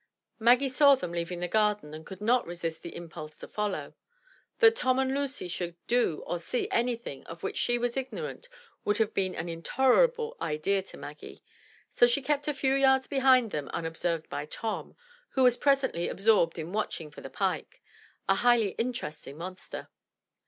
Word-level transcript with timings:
Maggie 0.39 0.67
saw 0.67 0.95
them 0.95 1.11
leaving 1.11 1.41
the 1.41 1.47
garden 1.47 1.93
and 1.93 2.07
could 2.07 2.21
not 2.21 2.47
resist 2.47 2.81
the 2.81 2.95
impulse 2.95 3.37
to 3.37 3.47
follow. 3.47 3.93
That 4.57 4.75
Tom 4.75 4.97
and 4.97 5.13
Lucy 5.13 5.47
should 5.47 5.75
do 5.85 6.23
or 6.25 6.39
see 6.39 6.67
anything 6.71 7.23
of 7.27 7.43
which 7.43 7.55
she 7.55 7.77
was 7.77 7.95
ignorant 7.95 8.49
would 8.83 8.97
have 8.97 9.13
been 9.13 9.35
an 9.35 9.47
intolerable 9.47 10.35
idea 10.41 10.81
to 10.81 10.97
Maggie. 10.97 11.43
So 11.91 12.07
she 12.07 12.23
kept 12.23 12.47
a 12.47 12.53
few 12.55 12.73
yards 12.73 13.05
behind 13.05 13.51
them 13.51 13.69
unobserved 13.75 14.27
by 14.27 14.47
Tom, 14.47 14.95
who 15.33 15.43
was 15.43 15.55
presently 15.55 16.09
absorbed 16.09 16.57
in 16.57 16.73
watching 16.73 17.11
for 17.11 17.21
the 17.21 17.29
pike,— 17.29 17.79
a 18.27 18.33
highly 18.33 18.69
interesting 18.79 19.37
monster. 19.37 19.87